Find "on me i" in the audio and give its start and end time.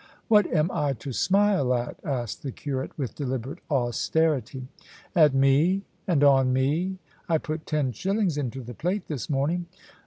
6.23-7.37